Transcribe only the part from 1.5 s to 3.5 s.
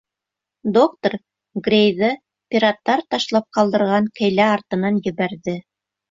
Грейҙы пираттар ташлап